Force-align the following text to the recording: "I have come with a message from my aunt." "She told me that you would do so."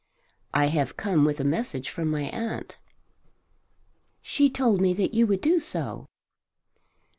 "I 0.55 0.65
have 0.69 0.97
come 0.97 1.25
with 1.25 1.39
a 1.39 1.43
message 1.43 1.91
from 1.91 2.09
my 2.09 2.23
aunt." 2.23 2.79
"She 4.23 4.49
told 4.49 4.81
me 4.81 4.95
that 4.95 5.13
you 5.13 5.27
would 5.27 5.41
do 5.41 5.59
so." 5.59 6.07